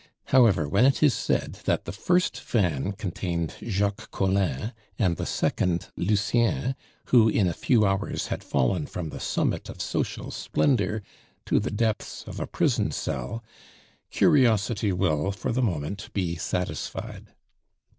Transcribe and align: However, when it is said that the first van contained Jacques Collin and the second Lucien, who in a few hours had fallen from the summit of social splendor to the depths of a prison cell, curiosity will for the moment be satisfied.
However, 0.29 0.67
when 0.67 0.83
it 0.85 1.03
is 1.03 1.13
said 1.13 1.59
that 1.65 1.85
the 1.85 1.91
first 1.91 2.41
van 2.41 2.93
contained 2.93 3.53
Jacques 3.61 4.09
Collin 4.09 4.73
and 4.97 5.15
the 5.15 5.27
second 5.27 5.89
Lucien, 5.95 6.73
who 7.09 7.29
in 7.29 7.47
a 7.47 7.53
few 7.53 7.85
hours 7.85 8.25
had 8.29 8.43
fallen 8.43 8.87
from 8.87 9.09
the 9.09 9.19
summit 9.19 9.69
of 9.69 9.79
social 9.79 10.31
splendor 10.31 11.03
to 11.45 11.59
the 11.59 11.69
depths 11.69 12.23
of 12.25 12.39
a 12.39 12.47
prison 12.47 12.89
cell, 12.89 13.43
curiosity 14.09 14.91
will 14.91 15.31
for 15.31 15.51
the 15.51 15.61
moment 15.61 16.11
be 16.13 16.35
satisfied. 16.35 17.35